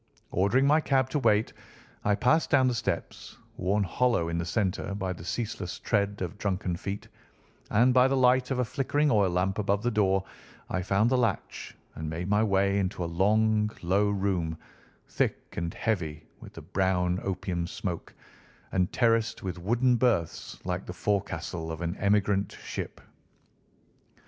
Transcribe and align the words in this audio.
Ordering 0.31 0.65
my 0.65 0.81
cab 0.81 1.11
to 1.11 1.19
wait, 1.19 1.53
I 2.03 2.15
passed 2.15 2.49
down 2.49 2.67
the 2.67 2.73
steps, 2.73 3.37
worn 3.57 3.83
hollow 3.83 4.29
in 4.29 4.39
the 4.39 4.47
centre 4.47 4.95
by 4.95 5.13
the 5.13 5.23
ceaseless 5.23 5.77
tread 5.77 6.23
of 6.23 6.39
drunken 6.39 6.75
feet; 6.75 7.07
and 7.69 7.93
by 7.93 8.07
the 8.07 8.17
light 8.17 8.49
of 8.49 8.57
a 8.57 8.65
flickering 8.65 9.11
oil 9.11 9.29
lamp 9.29 9.59
above 9.59 9.83
the 9.83 9.91
door 9.91 10.25
I 10.71 10.81
found 10.81 11.11
the 11.11 11.19
latch 11.19 11.75
and 11.93 12.09
made 12.09 12.27
my 12.27 12.43
way 12.43 12.79
into 12.79 13.03
a 13.03 13.05
long, 13.05 13.69
low 13.83 14.09
room, 14.09 14.57
thick 15.07 15.53
and 15.55 15.71
heavy 15.71 16.25
with 16.39 16.53
the 16.53 16.63
brown 16.63 17.19
opium 17.21 17.67
smoke, 17.67 18.15
and 18.71 18.91
terraced 18.91 19.43
with 19.43 19.59
wooden 19.59 19.97
berths, 19.97 20.57
like 20.65 20.87
the 20.87 20.93
forecastle 20.93 21.71
of 21.71 21.79
an 21.81 21.95
emigrant 21.97 22.53
ship. 22.63 23.01